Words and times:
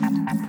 Thank 0.00 0.42
you. 0.42 0.47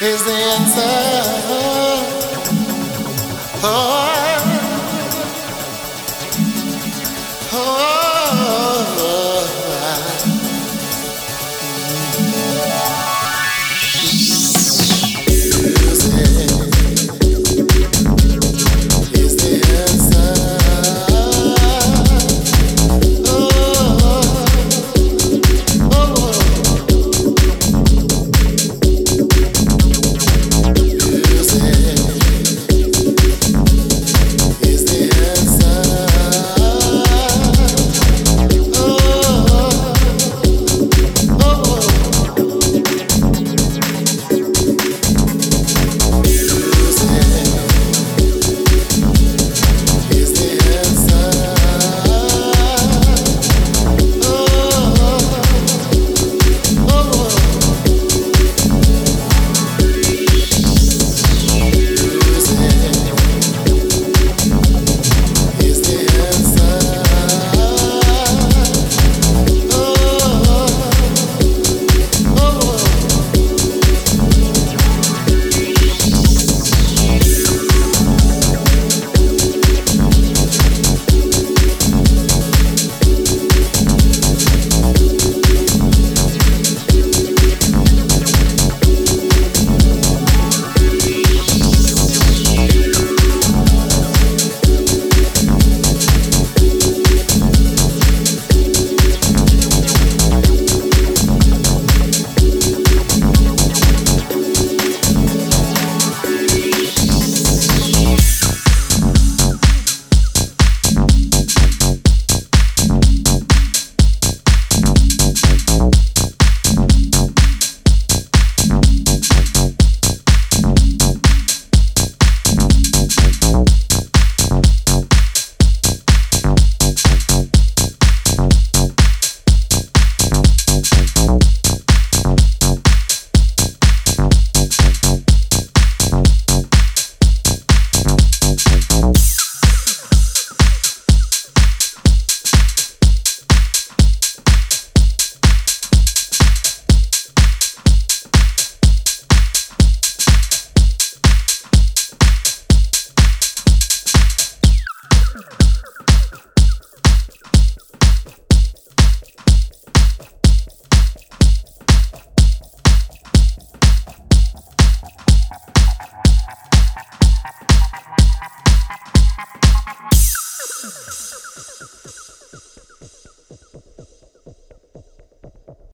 is 0.00 0.24
the 0.24 0.32
answer. 0.32 0.82
Oh. 3.64 3.97